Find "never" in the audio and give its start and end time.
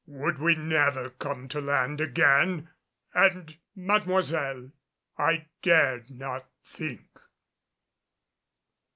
0.55-1.11